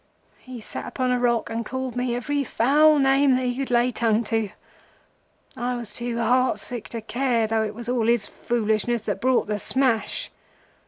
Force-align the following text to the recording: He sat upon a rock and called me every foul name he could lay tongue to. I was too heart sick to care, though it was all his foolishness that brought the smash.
He 0.39 0.59
sat 0.61 0.87
upon 0.87 1.11
a 1.11 1.19
rock 1.19 1.51
and 1.51 1.63
called 1.63 1.95
me 1.95 2.15
every 2.15 2.43
foul 2.43 2.97
name 2.97 3.35
he 3.37 3.55
could 3.55 3.69
lay 3.69 3.91
tongue 3.91 4.23
to. 4.23 4.49
I 5.55 5.75
was 5.75 5.93
too 5.93 6.17
heart 6.17 6.57
sick 6.57 6.89
to 6.89 7.01
care, 7.01 7.45
though 7.45 7.61
it 7.61 7.75
was 7.75 7.87
all 7.87 8.07
his 8.07 8.25
foolishness 8.25 9.05
that 9.05 9.21
brought 9.21 9.45
the 9.45 9.59
smash. 9.59 10.31